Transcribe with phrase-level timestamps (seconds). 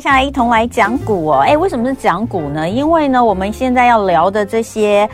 [0.00, 2.66] 接下来一同来讲股哦，哎，为什么是讲股呢？
[2.66, 5.06] 因为呢，我们现在要聊的这些，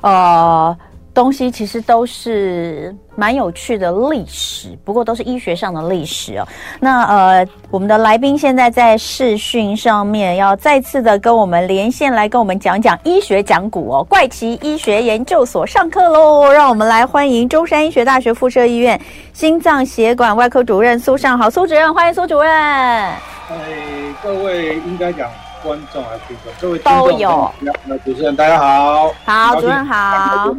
[0.00, 0.76] 呃。
[1.14, 6.48] 东西其实都是蛮有趣的历史，不过都是医学上的历史哦。
[6.80, 14.02] 那呃，我们的来宾现在在视讯上面要再次的跟我们连线，来跟我们讲讲医学讲股哦。
[14.04, 16.50] 怪奇医学研究所上课喽！
[16.50, 18.98] 让我们来欢迎中山医学大学附设医院
[19.34, 23.31] 心脏血管外科主任苏尚豪苏主任，欢迎苏主任。
[23.50, 25.30] 哎，各位应该讲。
[25.64, 27.48] 观众还是听众，各位都有。
[27.84, 30.52] 那主持人大家好，好，主任好。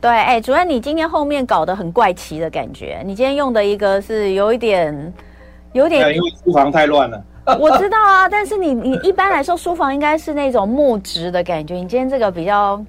[0.00, 3.00] 对，哎、欸，主任，你今天后面搞得很怪奇的感觉。
[3.06, 5.14] 你今天用的一个是有一点，
[5.72, 7.24] 有点，因为书房太乱了。
[7.60, 12.84] 我知道啊，但是你你一般来说书房应该是那种木质的感觉，你今天这个比较。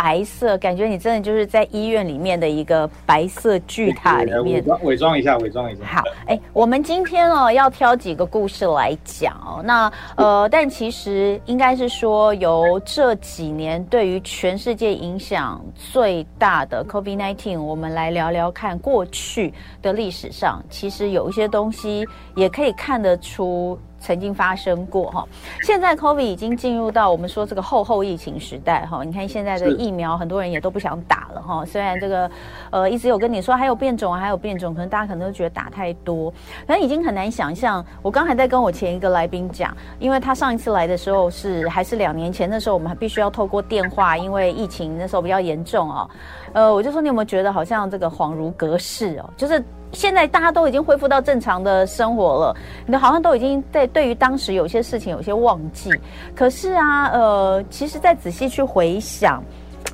[0.00, 4.64] 白色，感觉你真的就是在医院里面的一个白色巨塔里面。
[4.84, 5.84] 伪装一下，伪装一下。
[5.84, 9.60] 好，哎，我们今天哦要挑几个故事来讲哦。
[9.64, 19.52] 那呃，但其实应该是说，由这几年对于全世界影响最大的 COVID-19，我们来聊聊看过去
[19.82, 23.76] 的历史上，其实有一些东西也可以看得出。
[24.00, 25.26] 曾经发生过哈，
[25.62, 29.02] 现在 COVID 已经进入到我们说这个后后疫情时代哈。
[29.04, 31.64] 你看现在的疫苗，很多人也都不想打了哈。
[31.64, 32.30] 虽然这个
[32.70, 36.30] 呃一直有跟你说还有变种还有变种，可能大家可能都觉得打太多，
[36.66, 37.84] 可能已经很难想象。
[38.02, 46.10] 我刚才在跟我前一个来宾讲，因为他上一次来的时候是还是两年前，那时候我们还必须要透过电话，因为疫情那时候比较严重哦。
[46.52, 49.30] 呃，我就说你有没有觉得好像这个恍如隔世哦？
[49.36, 49.62] 就是。
[49.92, 55.90] 现在大家都已经恢复到正常的生活了，你好像都已经在对于当时有些事情有些忘记。
[56.34, 59.42] 可是啊，呃，其实再仔细去回想，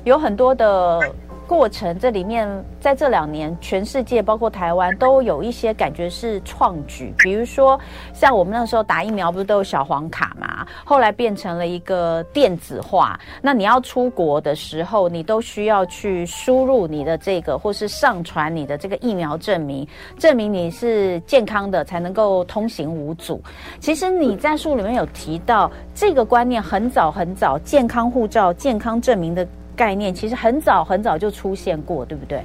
[0.03, 0.99] 有很多的。
[1.47, 7.79] 过程这里面，在这两年，全世界包括台湾都有一些感觉是创举，比如说
[8.13, 10.44] 像我们那时候打疫苗，不是都有小黄卡嘛？
[10.83, 23.41] 后来变成了一个电子化，那你要出国的时候，你都需要去输入你的这个，或是上传你的这个疫苗证明，证明你是健康的，才能够通行无阻。
[23.79, 29.47] 其实你在书里面有提到这个观念，很早很早，健康护照、健康证明的。
[29.77, 32.39] 概念其实很早很早就出现过，对不对？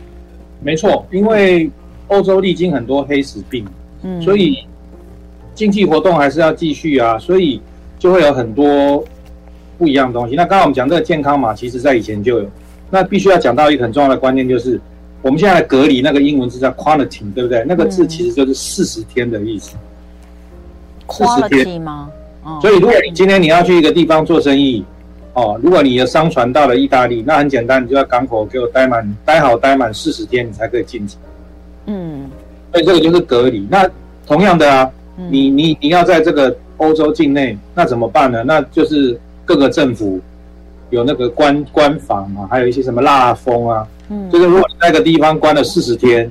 [0.60, 1.70] 没错，因为
[2.08, 3.64] 欧洲历经很多黑死病，
[4.02, 4.66] 嗯，所以
[5.54, 7.62] 经济活动还是要继续啊，所以
[8.00, 9.04] 就会有很多
[9.78, 10.34] 不一样的东西。
[10.34, 12.50] 那刚刚我们讲这个健康码，其实在以前就有。
[12.90, 14.80] 那必须要讲到一个很重要的观念，就是
[15.22, 17.64] 我们现在的隔离那个英文字叫 quarantine，对不对？
[17.68, 19.76] 那个字其实就是四十天的意思。
[21.08, 22.10] 四十天吗？
[22.42, 24.84] 哦，所以如果你今天你要去一个地方做生意。
[25.32, 31.20] 哦，如果你的商船到了意大利，那很简单，你就在港口给我待满、待好、待满四十天，你才可以进城。
[31.86, 32.28] 嗯，
[32.72, 33.64] 所以这个就是隔离。
[33.70, 33.88] 那
[34.26, 38.42] 同样的啊，嗯、你你你要在这个欧洲境内，那怎么办呢？
[38.44, 40.20] 那就是各个政府
[40.90, 43.86] 有那个关关防嘛，还有一些什么蜡封啊。
[44.08, 46.30] 嗯，就是如果你在一个地方关了四十天，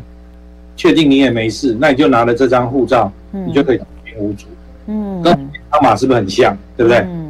[0.76, 4.46] 确定你也没事，那你就拿了这张护照，嗯、你就可以通行无阻。
[4.88, 6.56] 嗯，跟健康码是不是很像？
[6.78, 7.00] 对不对？
[7.00, 7.28] 嗯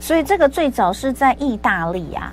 [0.00, 2.32] 所以这个最早是在意大利呀、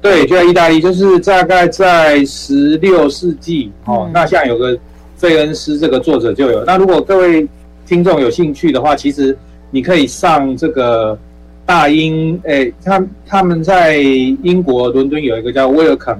[0.00, 4.04] 对，就在意大利，就是大概在十六世纪哦。
[4.06, 4.78] 嗯、那像有个
[5.14, 6.64] 费恩斯这个作者就有。
[6.64, 7.46] 那如果各位
[7.90, 9.36] 听众有兴趣的话，其实
[9.72, 11.18] 你可以上这个
[11.66, 16.16] 大英，哎，他他们在英国伦敦有一个叫威尔康，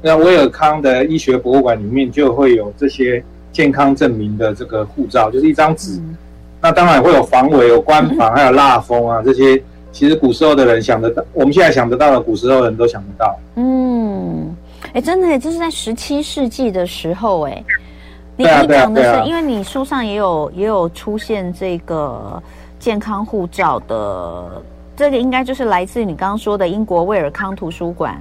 [0.00, 3.20] 那威尔康的医学博物馆里面就会有这些
[3.50, 5.94] 健康证明的这个护照，就是一张纸。
[5.94, 6.16] 嗯、
[6.60, 9.60] 那当然会有防伪、有官方， 还有蜡封啊这些。
[9.90, 13.36] 其实古时候的人想得到，我们现在想得到的，古时候的人都想得到。
[13.56, 14.54] 嗯，
[14.92, 17.64] 哎，真的，这是在十七世纪的时候，哎，
[18.38, 22.42] 你你讲的是，因为你书上也有也有出现这个
[22.78, 24.62] 健康护照的，
[24.96, 28.16] 这个应该就是来自你刚刚说的英国威尔康图书馆。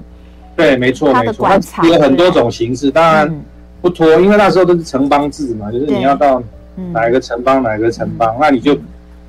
[0.55, 3.31] 对，没错，没错，它有很多种形式，当然
[3.81, 6.41] 不脱，因为那时候都是城邦制嘛，就是你要到
[6.91, 8.75] 哪一个城邦，哪一个城邦，那你就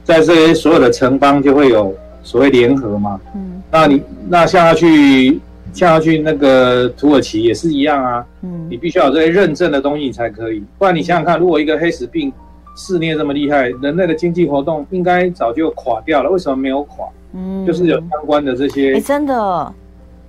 [0.03, 1.95] 在这些所有的城邦就会有。
[2.25, 5.41] 所谓联合嘛，嗯，那你那像要去
[5.73, 12.33] 像要去那个土耳其也是一样啊，嗯，你必须要有这些认证的东西你才可以，不然你想想看，如果一个黑死病
[12.77, 17.07] 肆虐这么厉害，人类的经济活动应该早就垮掉了，为什么没有垮？
[17.35, 19.75] 嗯，就是有相关的这些，哎，真的，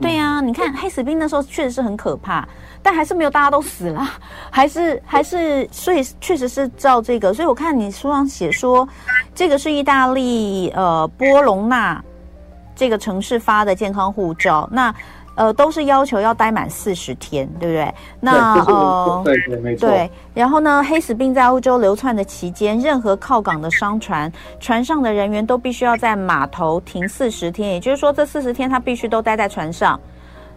[0.01, 2.47] 对呀，啊，你看黑死病那时候确实是很可怕。
[2.81, 4.07] 但还是没有，大家都死了，
[4.49, 7.33] 还是还是，所以确实是照这个。
[7.33, 8.87] 所以我看你书上写说，
[9.35, 12.01] 这个是意大利呃波隆纳
[12.77, 14.67] 这个城市发的健康护照。
[14.71, 14.95] 那
[15.39, 17.93] 呃都是要求要待满四十天，对不对？
[18.19, 19.87] 那对、就是、呃，对对没错。
[19.87, 29.97] 对，然后呢，黑死病在欧洲流窜的期间，任何靠港的商船，船上的人员都必须要在码头停四十天，也就是说，这四十天他必须都待在船上。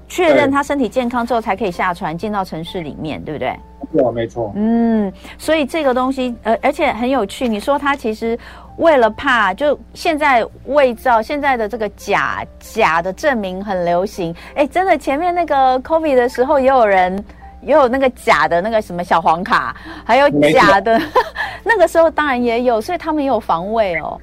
[0.09, 3.59] 确认他身体健康之后，才可以下船进到城市里面，对不对？
[3.93, 4.53] 对，没错。
[4.55, 7.49] 嗯，所以这个东西，呃，而且很有趣。
[7.49, 8.39] 你说他其实
[8.77, 14.35] 为了怕，就现在伪造现在的这个假假的证明很流行。
[14.55, 17.25] 哎，真的，前面那个 COVID 的时候，也有人
[17.63, 21.01] 也有那个假的那个什么小黄卡，还有假的，
[21.65, 24.19] 那个时候当然也有，所以他们也有防伪哦。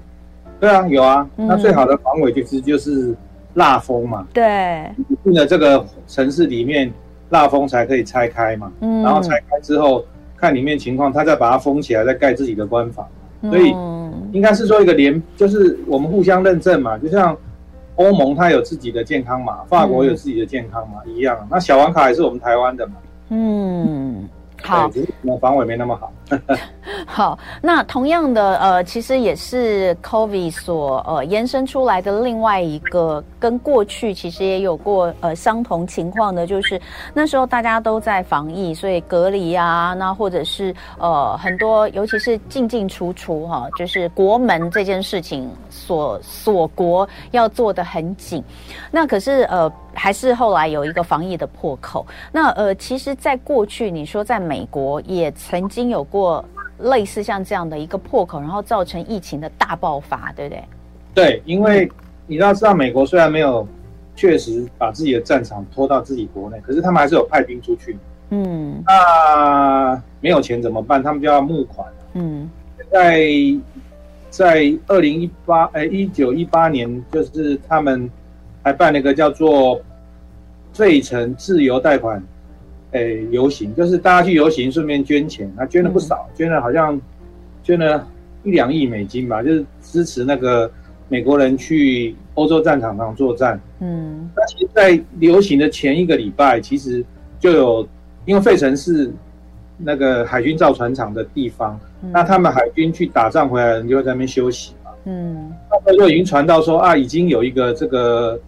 [0.59, 1.27] 对啊，有啊。
[1.35, 3.15] 那最好的防伪就是就是。
[3.55, 4.89] 蜡封嘛，对，
[5.23, 6.89] 进了这个城市里面，
[7.29, 10.05] 蜡封才可以拆开嘛，嗯，然后拆开之后
[10.37, 13.05] 看里面情况，他再把它封起来，再盖自己的官房，
[13.41, 13.73] 所以
[14.31, 17.35] 应该是说一个联，就是我们互相认证嘛，就像
[17.95, 22.93] 欧盟它有自己的健康码，法国有自己的健康码一样，那小黄卡也是我们台湾的嘛，
[23.29, 24.27] 嗯。
[24.61, 24.91] 好，
[25.39, 26.11] 防伪没那么好。
[27.07, 36.79] 好，那同样的，呃，其实也是 COVID 所呃延伸出来的另外一个，跟过去其实也有过呃相同情况的，就是
[37.13, 48.43] 那时候大家都在防疫，所以隔离啊，那或者是呃很多，尤其是进进出出哈，就是国门这件事情锁锁国要做的很紧。
[48.91, 49.71] 那可是呃。
[49.91, 52.05] 还是后来有一个防疫的破口。
[52.31, 56.45] 那呃，其实，在过去，你说在美国也曾经有过
[56.79, 60.63] 类似像这样的一个破口，然后造成疫情的大爆发，对不对？
[61.13, 61.89] 对，因为
[62.27, 63.67] 你要知道，美国虽然没有
[64.15, 67.97] 确实把自己的战场拖到自己国内，可是他们还是有派兵出去。
[68.29, 71.01] 嗯，那没有钱怎么办？
[71.01, 71.87] 他们就要募款。
[72.13, 72.49] 嗯，
[72.91, 73.27] 在
[74.29, 78.09] 在二零一八哎一九一八年，就是他们
[78.63, 79.79] 还办了一个叫做。
[80.71, 82.23] 费城自由贷款，
[82.91, 86.99] 诶、欸，游行就是大家去游行，顺便捐钱，他捐了不少，嗯、捐了好像
[87.63, 88.07] 捐了
[88.43, 90.71] 一两亿美金吧，就是支持那个
[91.07, 93.59] 美国人去欧洲战场上作战。
[93.79, 97.05] 嗯，那其实，在游行的前一个礼拜，其实
[97.39, 97.87] 就有，
[98.25, 99.11] 因为费城是
[99.77, 104.91] 那个海军造船厂的地方，嗯、那他们海军去打仗回来人就会在那边休息嘛。
[105.05, 105.53] 嗯，
[105.85, 108.39] 那时候已经传到说啊，已经有一个这个。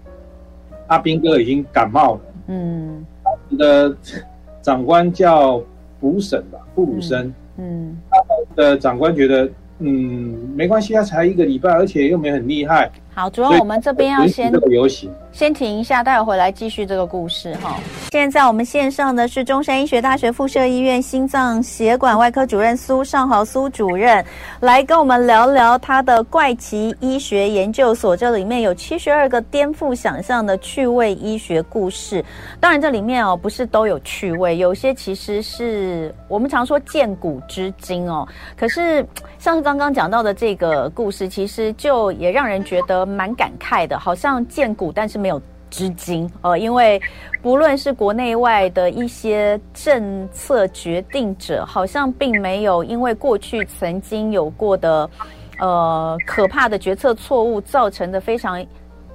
[0.88, 3.96] 阿兵哥已经感冒了，嗯，他们的
[4.62, 5.62] 长官叫
[6.00, 9.50] 普审吧，布鲁森，嗯，他们的长官觉得，
[9.80, 12.92] 嗯，没关系，他才一个礼拜，而且又没很厉害。
[13.14, 14.52] 好，主任我们这边要先。
[15.34, 17.78] 先停一下，待会回来继续这个故事哈。
[18.12, 24.24] 现在在我们线上的是中山医学大学附设医院心脏血管外科主任苏尚豪苏主任，
[24.60, 28.16] 来跟我们聊聊他的怪奇医学研究所。
[28.16, 32.24] 这里面有七十二个颠覆想象的趣味医学故事。
[32.60, 38.28] 当然，这里面哦不是都有趣味，有些其实是我们常说见古知今哦。
[38.58, 39.06] 可是
[39.40, 45.22] 像是刚刚讲到的这个故事，其实就也让人觉得蛮感慨的，好像见古，但是。
[45.22, 45.40] 没有
[45.70, 47.00] 知今，呃，因为
[47.44, 55.08] 不论是国内外的一些政策决定者，好像并没有因为过去曾经有过的，
[55.60, 58.66] 呃，可怕的决策错误造成的非常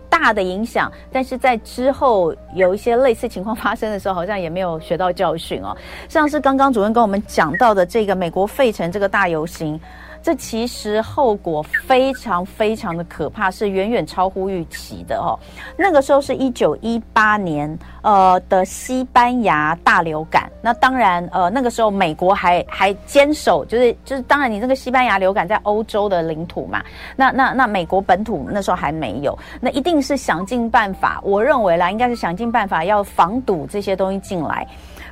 [0.08, 5.76] 大的影响，但是在之后有一些类似情况发生的时候，好像也没有学到教训哦。
[6.08, 9.80] 像是刚刚主任跟我们讲到的这个美国费城这个大游行。
[10.26, 15.38] 这其实后果非常非常的可怕，是远远超乎预期的哦。
[15.76, 20.50] 那个时候是一九一八年，呃的西班牙大流感。
[20.60, 26.82] 那当然，呃那个时候美国还还坚守，就是就是当然你这个西班牙流感在欧洲的领土嘛，
[27.14, 31.20] 那那那美国本土那时候还没有，那一定是想尽办法。
[31.22, 34.66] 我认为啦，应该是想尽办法要防堵这些东西进来。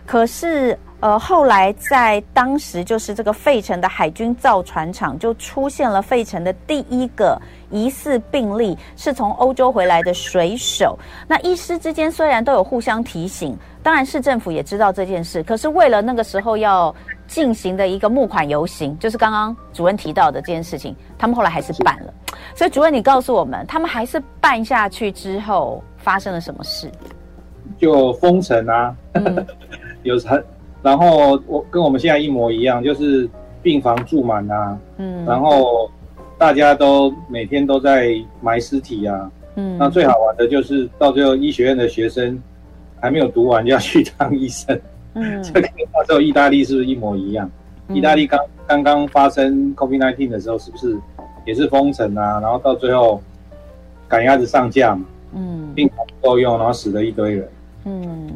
[0.04, 7.38] 可是，呃，后来在当时就是这个费城的海军造船厂就出现了费城的第一个
[7.70, 10.99] 疑似病例，是从欧洲回来的水手。
[11.28, 16.94] 那医师之间虽然都有互相提醒，当然市政府也知道这件事，可是为了那个时候要
[17.26, 22.14] 进行的一个募款游行，就是刚刚主任提到的这件事情，他们后来还是办了。
[22.54, 26.90] 所以主任，你告诉我们，他们还是办下去之后发生了什么事？
[27.76, 28.96] 就封城啊。
[29.12, 29.46] 嗯
[30.04, 30.44] 有很，
[30.85, 33.29] 然后我跟我们现在一模一样，就是
[33.62, 35.91] 病房住满啊，嗯，然后
[36.37, 42.38] 大家都每天都在埋尸体啊，嗯，那最好玩的就是到最后医学院的学生
[43.00, 44.79] 还没有读完就要去当医生，
[45.14, 47.50] 嗯， 这跟那时候意大利是不是一模一样？
[47.88, 50.97] 嗯、意大利刚刚刚发生 COVID-19 的时候，是不是
[51.47, 52.41] 也是封城啊？
[52.41, 53.23] 然后到最后
[54.07, 57.49] 赶鸭子上架嘛，嗯，病房不够用，然后死了一堆人。
[57.87, 58.31] 嗯，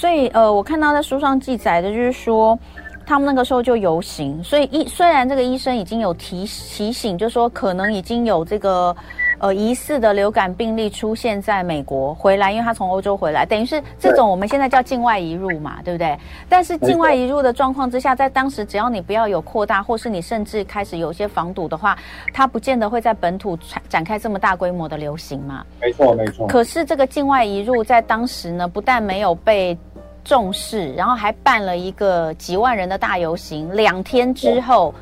[0.00, 2.58] 所以呃，我看到在书上记载的就是说，
[3.04, 8.96] 他们那个时候就游行，所以医虽然这个医生已经有提提醒，就说可能已经有这个。
[9.40, 16.14] 呃，疑似的流感病例出现在美国回来，因为他从欧洲回来，等于是这种我们现在叫境外移入嘛，对，不对？
[16.46, 21.96] 但是境外移入的状况之下，在当时只要你不要有扩大，或是你甚至开始有一些防堵的话，
[22.34, 25.64] 它不见得会在本土展开这么大规模的流行嘛。
[25.80, 26.46] 没错，没错。
[26.46, 29.74] 可是这个境外移入在当时呢，不但没有被
[30.22, 34.94] 重视，然后还办了一个几万人的大游行，两天之后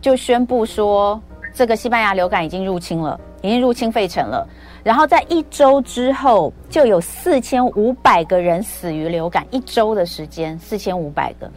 [0.00, 1.20] 就宣布说，
[1.54, 3.18] 这个西班牙流感已经入侵了。
[3.42, 4.46] 已经入侵费城了，
[4.84, 11.50] 然后在一周之后就有四千五百个人死于流感，一周的时间四千五百个，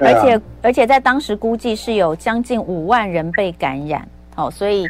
[0.00, 4.88] 而且、啊、而且在当时估计是有将近五万人被感染，哦，所以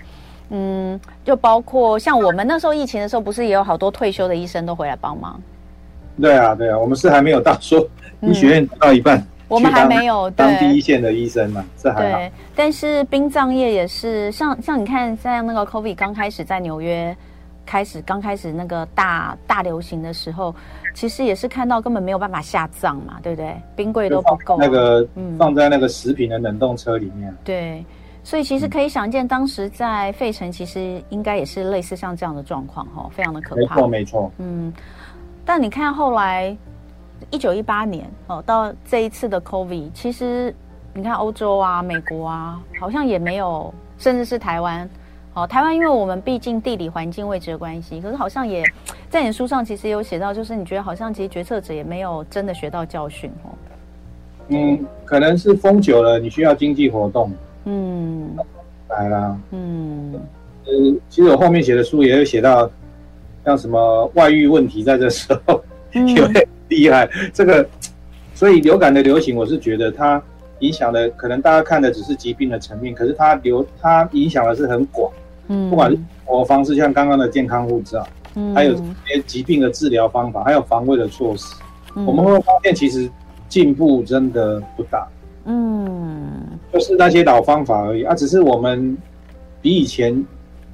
[0.51, 5.43] 嗯，就包括像我们那时候疫情的时候，不是也有好多退休的医生都回来帮忙？
[6.21, 7.85] 对啊，对啊，我们是还没有到说
[8.21, 9.19] 医学院到一半。
[9.19, 12.19] 嗯我们还没有当第一线的医生嘛，这还好。
[12.19, 17.17] 对，但是殡葬业也是，像像你看，像那个 COVID 刚开始在纽约
[17.65, 20.53] 开始刚开始那个大大流行的时候，
[20.95, 23.55] 其实也是看到根本没有办法下葬嘛，对不对？
[23.77, 24.57] 冰柜都不够。
[24.59, 25.07] 那个
[25.39, 27.31] 放在那个食品的冷冻车里面。
[27.31, 27.37] 嗯。
[27.45, 27.87] 对，
[28.25, 33.77] 所以其实可以想见，当时在费城其实应该也是类似像这样的状况哈，非常的可怕。
[33.77, 34.33] 没错，没错。
[34.39, 34.73] 嗯，
[35.45, 36.57] 但你看后来。
[37.31, 40.55] 一九一八年哦，到这一次的 COVID，其实
[40.95, 44.89] 你看欧洲啊、美国啊，好像也没有，甚至是台湾
[45.35, 45.47] 哦。
[45.47, 48.65] 台湾因为我们毕竟地理环境位置的关系，可是好像也
[49.11, 53.51] 在你书上其实有写到，就是你觉得好像其实决策者也没有真的学到教训哦。
[54.49, 57.33] 嗯，可能是封久了，你需要经济活动。
[57.65, 58.37] 嗯，
[58.89, 59.37] 来啦。
[59.51, 60.15] 嗯，
[60.65, 60.73] 呃，
[61.09, 62.71] 其实我后面写的书也有写到，
[63.45, 65.61] 像什么外遇问题，在这时候
[66.05, 66.47] 因为、嗯。
[66.69, 67.65] 厉害，这个，
[68.35, 70.21] 所以流感的流行，我是觉得它
[70.59, 75.09] 影响的可能大家看的只是疾病的层面，可是它流它影响的是很广，
[75.47, 78.83] 嗯，不管是生活方式，像刚刚的健康护照，嗯，还有这
[79.15, 81.55] 些疾病的治疗方法，还有防卫的措施，
[81.95, 83.09] 嗯，我们会发现其实
[83.49, 85.07] 进步真的不大，
[85.45, 88.99] 嗯，就是那些老方法而已啊，只是我们
[89.63, 90.27] 比以前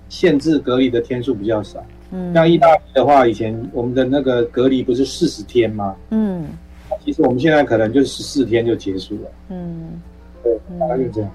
[0.08, 1.84] 限制隔离的天数比较少。
[2.12, 5.96] 嗯，像意大利的话，以前我们的那个隔离不是四十天吗？
[6.10, 6.46] 嗯，
[7.04, 9.30] 其实我们现在可能就十四天就结束了。
[9.48, 10.00] 嗯，
[10.42, 11.30] 对，大概就这样。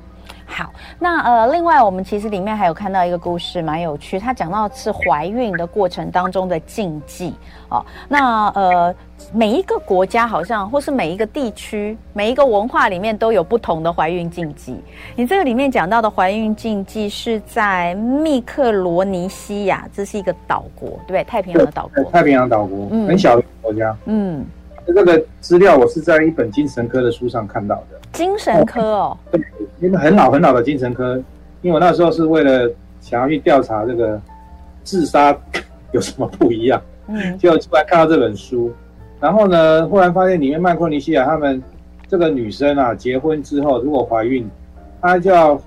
[0.50, 4.18] 好，那呃，另外我们其实里面还有看到一个故事，蛮有趣。
[4.18, 7.36] 他讲到是怀孕的过程当中的禁忌
[7.70, 7.86] 哦。
[8.08, 8.96] 那呃，
[9.34, 14.82] 每一个国家好像或是每一个地区、每一个文化里面都有不同的怀孕禁忌。
[15.16, 21.24] 你这个里面讲到的怀孕禁忌是在密克罗尼西亚，这是一个岛国，对不对？
[21.26, 22.04] 太平洋的岛国。
[22.06, 23.96] 太平洋岛国，嗯，很小的国家。
[24.06, 24.46] 嗯，
[24.88, 27.97] 这个资料我是在一本精神科的书上看到的。
[28.14, 29.18] 精神科哦。
[29.32, 29.42] 对
[29.80, 31.16] 因为很老很老的精神科，
[31.62, 34.20] 因为我那时候是为了想要去调查这个
[34.84, 35.36] 自杀
[35.92, 38.72] 有什么不一样，嗯，就突然看到这本书，
[39.20, 41.62] 然后呢，忽然发现里面麦克尼西亚他们
[42.08, 44.50] 这个女生啊，结婚之后如果怀孕，
[45.02, 45.62] 她就要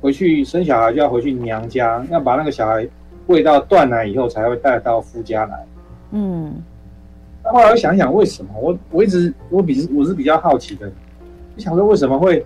[0.00, 2.86] 回去生小孩，就要回去娘家，要把那个小孩
[3.26, 5.66] 喂到断奶以后才会带到夫家来，
[6.12, 6.54] 嗯，
[7.42, 10.90] 那后来我想想为什么，我我一直我比我是比较好奇的，
[11.54, 12.44] 我想说为什么会。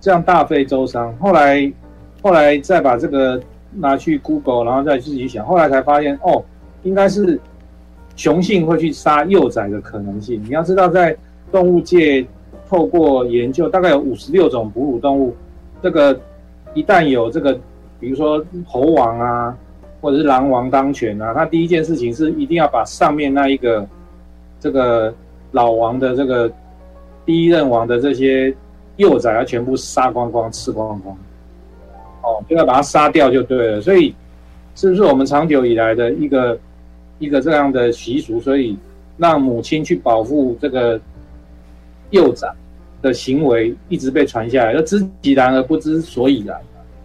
[0.00, 1.72] 这样大费周章，后来，
[2.20, 3.40] 后来再把这个
[3.70, 6.42] 拿去 Google，然后再自己想，后来才发现哦，
[6.82, 7.38] 应该是
[8.16, 10.42] 雄性会去杀幼崽的可能性。
[10.42, 11.16] 你要知道，在
[11.52, 12.26] 动物界
[12.68, 15.36] 透过研究，大概有五十六种哺乳动物，
[15.80, 16.18] 这个
[16.74, 17.56] 一旦有这个，
[18.00, 19.56] 比如说猴王啊，
[20.00, 23.86] 或者是狼王当权啊，他第一件事情是一定要把上面那一个
[24.58, 25.14] 这个
[25.52, 26.50] 老王的这个
[27.24, 28.54] 第一任王的这些。
[28.98, 31.16] 幼崽要全部杀光光、吃光光，
[32.22, 33.80] 哦，就要把它杀掉就对了。
[33.80, 34.14] 所以，
[34.74, 36.56] 是不是我们长久以来的一个
[37.18, 38.38] 一个这样的习俗？
[38.38, 38.76] 所以，
[39.16, 41.00] 让母亲去保护这个
[42.10, 42.52] 幼崽
[43.00, 46.54] 的行为一直被传下来，要知其然而不知所以然。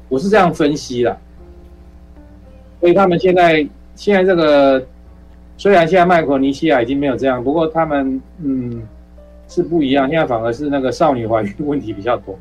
[0.10, 1.18] 我是这样分析啦。
[2.82, 4.86] 所以他们现在现在这个，
[5.58, 8.86] 虽然现在麦克尼西亚已经没有这样，不过他们嗯。
[9.48, 12.38] 是不一样，现在反而是那个少女怀孕问题比较多。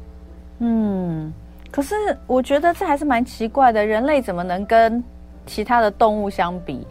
[0.59, 1.33] 嗯，
[1.71, 1.95] 可是
[2.27, 5.03] 我觉得这还是蛮奇怪的，人类怎么能跟
[5.47, 6.87] 其他的动物相比？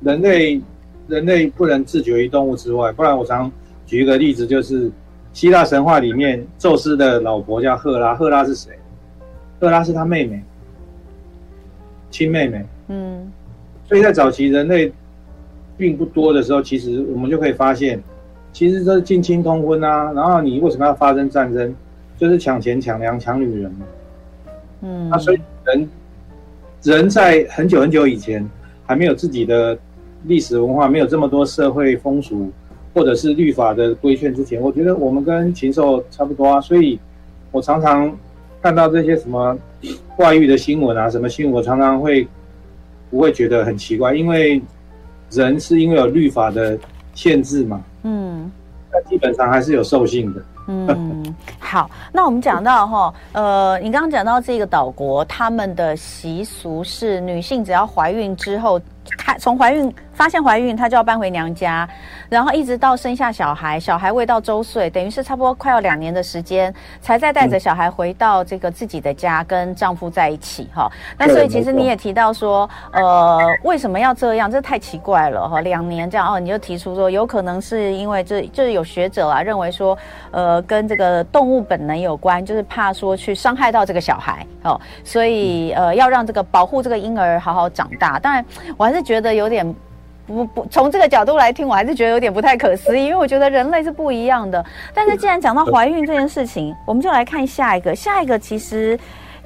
[0.00, 0.60] 人类，
[1.08, 3.50] 人类不能自绝于动物之外，不然我常
[3.86, 4.90] 举一个例子，就是
[5.32, 8.72] 希腊神话里面，宙斯的老婆叫赫拉，赫拉是谁？
[9.60, 10.42] 赫拉是他妹妹，
[12.10, 12.64] 亲妹妹。
[12.88, 13.30] 嗯，
[13.86, 14.92] 所以在早期人类
[15.76, 18.00] 并不多的时候，其实我们就可以发现，
[18.52, 20.12] 其实这是近亲通婚啊。
[20.12, 21.74] 然后你为什么要发生战争？
[22.16, 23.86] 就是抢钱、抢粮、抢女人嘛。
[24.82, 25.88] 嗯，那所以人
[26.82, 28.44] 人在很久很久以前
[28.84, 29.78] 还没有自己的
[30.24, 32.50] 历史文化，没有这么多社会风俗
[32.94, 36.60] 或者是律法的规劝之前，我觉得我们跟禽兽差不多啊。
[36.60, 36.98] 所以
[37.52, 38.16] 我常常
[38.62, 39.56] 看到这些什么
[40.18, 42.26] 外遇的新闻啊，什么新闻，我常常会。
[43.10, 44.60] 不会觉得很奇怪，因为
[45.30, 46.78] 人是因为有律法的
[47.14, 48.50] 限制嘛，嗯，
[48.92, 50.42] 那基本上还是有兽性的。
[50.68, 58.80] 嗯，好，那我们讲到哈，呃，你刚刚讲到这个岛国，他们的习俗是女性只要怀孕之后，
[59.16, 59.92] 她从怀孕。
[60.18, 61.88] 发现怀孕，她就要搬回娘家，
[62.28, 70.90] 然后一直到生下小孩，小孩未到周岁，等于是差不多快要两年的时间，才再带着小孩回到这个自己的家，跟丈夫在一起哈。
[71.16, 74.50] 那所以其实你也提到说，呃，为什么要这样？
[74.50, 79.96] 这太奇怪了哈，两年这样哦，你就提出说，有可能是因为这就是有学者啊认为说，
[80.32, 88.18] 呃，跟这个动物本能有关，就是怕说去伤害到这个小孩哦，所以呃要让这个保护这个婴儿好好长大。
[88.18, 88.44] 当然，
[88.76, 89.74] 我还是觉得有点。
[90.26, 94.62] 不不，从这个角度来听，我还是觉得有点不太可思议，因为我觉得人类是不一样的。
[94.92, 97.96] 但是既然讲到怀孕这件事情，我们就来看下一个。
[97.96, 98.98] 下一个其实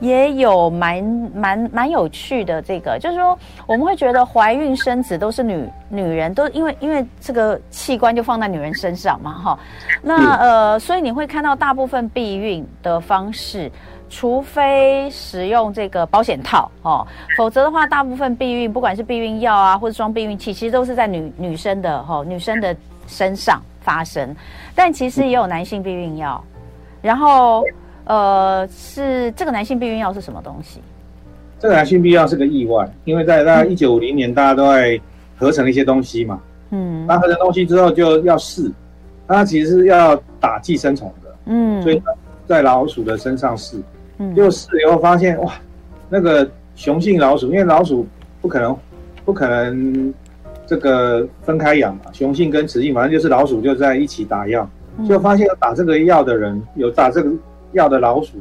[0.02, 1.02] 也有蛮
[1.34, 9.58] 蛮蛮有趣的，这个就是说，我们会觉得怀孕生子都是女女人，都因为因为这个器官就放在女人身上嘛，哈。
[10.02, 13.70] 那呃，所以你会看到大部分避孕的方式。
[14.14, 24.36] 除非使用这个保险套哦，否则的话，大部分避孕，不管是避孕药啊，或者装避孕器，其实都是在女女生的哦，女生的身上发生。
[24.74, 26.44] 但其实也有男性避孕药，
[27.00, 27.64] 然后
[28.04, 30.80] 呃，是这个男性避孕药是什么东西？
[31.58, 35.00] 这个男性避孕药是个意外，因为在大概一九五零年，大家都在
[35.36, 36.40] 合成一些东西嘛，
[36.70, 38.70] 嗯，那合成东西之后就要试，
[39.28, 42.02] 它其实是要打寄生虫的，嗯，所以
[42.46, 43.76] 在老鼠的身上试。
[44.18, 44.34] 嗯。
[44.34, 45.52] 就试以后发现哇，
[46.08, 48.06] 那个雄性老鼠，因为老鼠
[48.40, 48.76] 不可能
[49.24, 50.12] 不可能
[50.66, 54.68] 这个分开养嘛，雄性跟雌性反正就是老鼠就在一起打药，
[55.08, 57.30] 就发现打这个药的人有打这个
[57.72, 58.38] 药的老鼠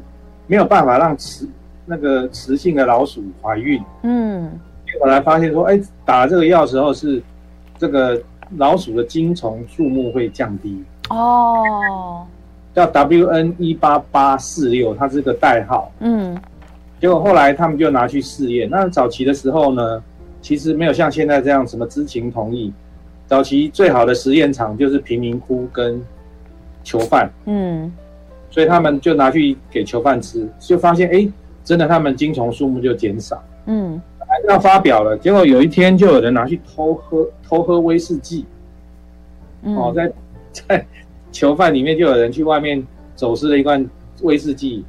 [0.48, 1.48] 没有办法让雌
[1.86, 4.52] 那个雌性的老鼠怀孕，嗯，
[4.86, 7.22] 结果来发现说，哎，打这个药时候是
[7.78, 8.22] 这个
[8.58, 12.26] 老鼠的精虫数目会降低哦。
[12.74, 15.91] 叫 WN 一八八四六，它是个代号。
[16.00, 16.39] 嗯，
[17.02, 18.70] 结果后来他们就拿去试验。
[18.70, 20.02] 那早期的时候呢，
[20.41, 22.72] 其实没有像现在这样什么知情同意。
[23.28, 26.02] 早期最好的实验场就是贫民窟跟
[26.82, 27.30] 囚犯。
[27.44, 27.91] 嗯，
[28.51, 31.27] 所以他们就拿去给囚犯吃，就发现哎，
[31.63, 33.43] 真的他们精虫数目就减少。
[33.65, 33.99] 嗯，
[34.47, 38.45] 要发表了，结果有一天就有人拿去偷喝偷喝威士忌。
[39.63, 40.13] 嗯、哦，在
[40.53, 40.85] 在。
[41.33, 42.85] 囚犯里面就有人去外面
[43.15, 43.89] 走私了一罐
[44.23, 44.83] 威士忌，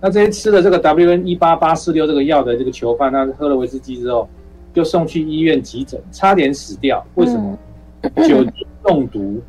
[0.00, 4.28] 那这些吃了这个 WN 一八八四六这个药的这个囚犯，他喝了威士忌之后，
[4.72, 7.04] 就送去医院急诊，差点死掉。
[7.16, 7.58] 为什么？
[8.02, 9.42] 嗯、酒精中毒。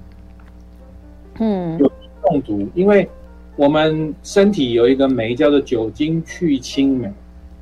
[1.37, 3.07] 嗯，酒精中毒，因为
[3.55, 7.13] 我们身体有一个酶叫做酒精去氢酶。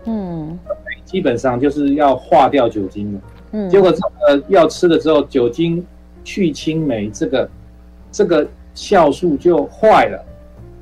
[0.05, 0.57] 嗯，
[1.05, 3.19] 基本上就是要化掉酒精的。
[3.51, 5.85] 嗯，结果这个药吃了之后，酒精
[6.23, 7.49] 去氢酶这个
[8.11, 8.47] 这个。
[8.73, 10.25] 酵素就坏了，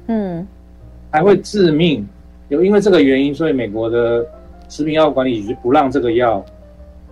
[0.10, 0.48] 嗯，
[1.10, 2.08] 还会致命。
[2.48, 4.24] 有因为这个原因，所以美国的
[4.70, 6.46] 食品药物管理局不让这个药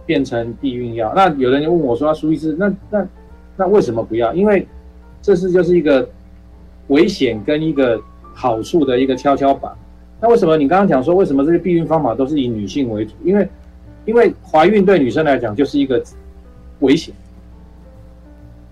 [0.06, 1.12] 变成避孕药。
[1.16, 3.08] 那有人就问我说：“苏医师，那那
[3.56, 4.32] 那为什么不要？
[4.36, 4.68] 因为
[5.20, 6.08] 这是就是一个
[6.88, 8.00] 危险跟一个
[8.34, 9.72] 好处的一个跷跷板。
[10.20, 13.14] 那为什么你刚刚讲说为什么这些避孕方法都是以女性为主？
[13.24, 13.48] 因为
[14.06, 16.02] 因为怀孕对女生来讲就是一个
[16.80, 17.14] 危险。”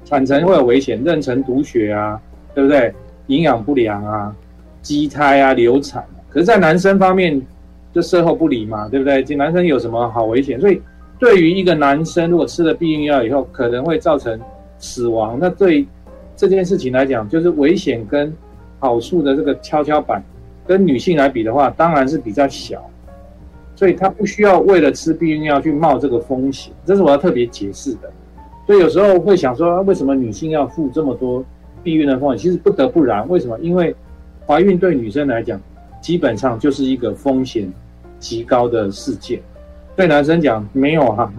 [0.06, 2.22] 产程会有危险，妊娠毒血啊，
[2.54, 2.94] 对不对？
[3.26, 4.36] 营养不良啊，
[4.84, 6.06] 畸胎啊，流产。
[6.30, 7.42] 可是，在男生方面，
[7.92, 9.24] 就事后不理嘛，对不对？
[9.24, 10.60] 这男生有什么好危险？
[10.60, 10.80] 所以，
[11.18, 14.40] 对于一个男生，如果吃了避孕药以后，可能会造成
[14.78, 15.84] 死亡，那对
[16.36, 18.34] 这件事情来讲，就是危险跟
[18.80, 20.24] 好处的这个跷跷板，
[20.68, 22.84] 跟女性来比的话，当然是比较小。
[23.76, 28.12] 所以，他不需要为了吃避孕药去冒这个风险，这是我要特别解释的。
[28.66, 31.44] 所以有时候会想说，为什么女性要付这么多
[31.84, 32.38] 避孕的风险？
[32.38, 33.28] 其实不得不然。
[33.28, 33.60] 为什么？
[33.60, 33.94] 因为
[34.48, 35.60] 怀孕对女生来讲，
[36.02, 37.72] 基本上就是一个风险
[38.18, 39.42] 极高的事件。
[39.96, 41.32] 对男生讲没有啊，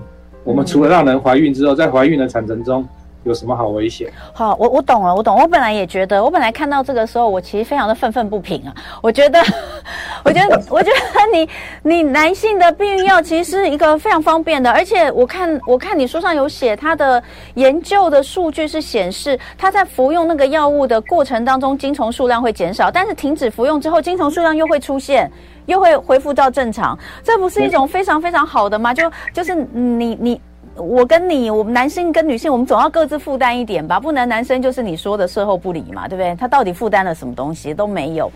[0.45, 2.87] 我们除了让人怀孕之后，在怀孕的产程中，
[3.27, 4.09] 有什么好危险？
[4.33, 5.37] 好，我我懂了，我懂。
[5.37, 8.73] 我本来也觉得，我本来看到这个时候，我其实非常的愤愤不平啊。
[9.03, 9.41] 我觉得，
[10.25, 11.49] 我觉得，我觉得你
[11.83, 17.21] 你男性的避孕药其实是一个非常方便的，而且我看我看你书上有写，它的
[17.55, 25.29] 研究的数据是显示，它在服用那个药物的过程当中，精虫数量会减少，但是停止服用之后，精虫数量又会出现，
[25.67, 26.97] 又会恢复到正常。
[27.25, 28.95] 这不是一种非常非常好的吗？
[28.95, 30.41] 就就是你你。
[30.77, 36.35] 我跟你，我们男性跟女性，我们总要各自负担一点吧，不能男生就是你说的事后不理嘛，对不对？
[36.37, 38.31] 他到底负担了什么东西都没有。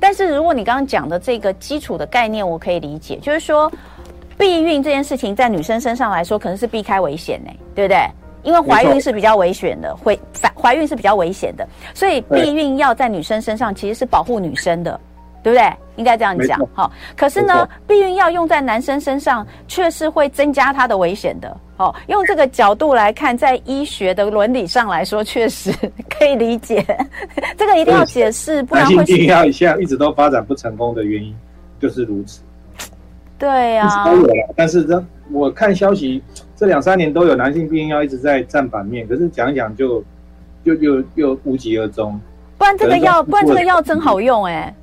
[0.00, 3.70] 但是如果你刚刚讲的这个基础的概念，我可以理解，就是说
[4.38, 7.98] 避孕这件事情在女生身上来说，可能是避开危险呢，对不对？
[8.42, 14.98] 因为怀孕是比较危险的，会反怀孕是比较危险的，所以避孕药在女生身上其实是保护女生的。
[15.42, 15.70] 对不对？
[15.96, 16.58] 应该这样讲。
[16.72, 21.54] 好，可是呢，避孕药用在男生身上，却是会增加他的危险的。
[21.76, 25.72] 好，用这个角度来看，在医学的伦理上来说，确实
[26.08, 26.84] 可以理解。
[27.58, 28.94] 这个一定要解释，不然会。
[28.94, 31.34] 男性避孕药现在一直都发展不成功的原因
[31.80, 32.42] 就是如此。
[33.36, 36.22] 对呀、啊，都有了，但是这我看消息，
[36.54, 40.02] 这两三年都有男性避孕药一直在占版面，可是讲一讲就
[40.64, 42.18] 就又又无疾而终。
[42.56, 44.74] 不然这个药，不然这个药真好用哎、欸。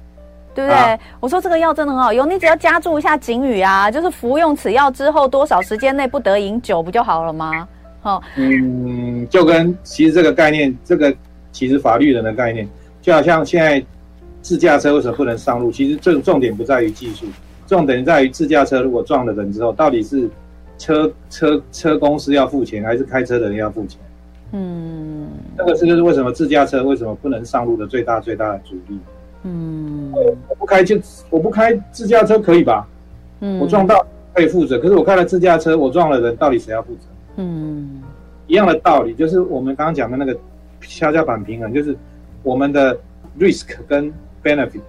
[0.53, 0.73] 对不对？
[0.73, 7.67] 啊、我说这个药真的很好用，你只要加注一下警语啊，就是服用此药之后多少时间内不得饮酒，不就好了吗？
[8.03, 11.13] 哦，嗯，就跟其实这个概念，这个
[11.51, 12.67] 其实法律人的概念，
[13.01, 13.83] 就好像现在
[14.41, 15.71] 自驾车为什么不能上路？
[15.71, 17.27] 其实这个重点不在于技术，
[17.67, 20.29] 重点在于自驾车如果撞了人之后，到底是
[20.77, 23.99] 车车车公司要付钱，还是开车的人要付钱？
[24.53, 28.99] 嗯，这个是就是为什么自驾车为什么不能上路的最大最大的阻力。
[29.43, 30.11] 嗯，
[30.47, 30.97] 我不开就
[31.29, 32.87] 我不开自驾车可以吧？
[33.39, 37.07] 嗯，我撞到可以负责，可是我开了自驾车，我撞了人，到底谁要负责？
[37.37, 38.01] 嗯，
[38.47, 40.37] 一样的道理，就是我们刚刚讲的那个
[40.81, 41.95] 跷跷板平衡，就是
[42.43, 42.95] 我们的
[43.39, 44.81] risk 跟 benefit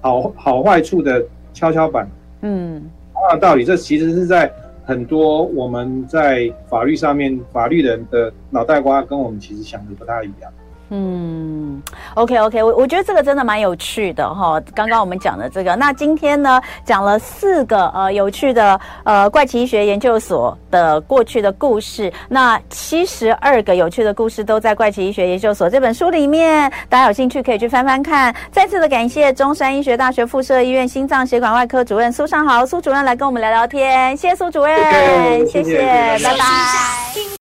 [0.00, 2.08] 好好坏处的跷跷板。
[2.40, 4.50] 嗯，同样的道理，这其实是在
[4.84, 10.50] 很多我们在法律上面，法律人的脑袋瓜跟我们其实想的不大一样。
[10.92, 11.80] 嗯
[12.14, 14.60] ，OK OK，我我觉得这个真的蛮有趣的哈。
[14.74, 28.34] 刚刚我们讲的这个，那今天呢讲了四个呃有趣的呃怪奇医学研究所的过去的故事，那七十二个有趣的故事都在怪奇医学研究所这本书里面，大家有兴趣可以去翻翻看。
[28.50, 36.44] 再次的感谢中山医学大学附设医院心脏血管外科主任苏尚豪苏主任来跟我们聊聊天，谢谢苏主任，谢谢，谢谢，拜拜。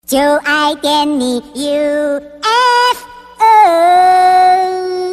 [0.05, 1.43] 就爱点你
[3.65, 5.08] ơi